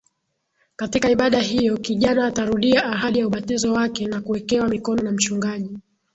[0.75, 5.77] Katika ibada hiyo kijana atarudia ahadi ya ubatizo wake na kuwekewa mikono na mchungaji